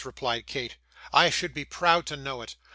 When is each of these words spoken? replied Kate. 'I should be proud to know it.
replied 0.03 0.47
Kate. 0.47 0.77
'I 1.13 1.29
should 1.29 1.53
be 1.53 1.63
proud 1.63 2.07
to 2.07 2.17
know 2.17 2.41
it. 2.41 2.55